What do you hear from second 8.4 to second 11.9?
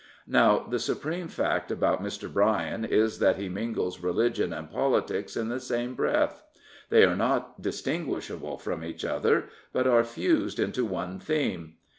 from each other, but are /^used into one theme.